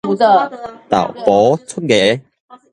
[0.87, 1.13] 豆
[1.57, 2.19] 酺出芽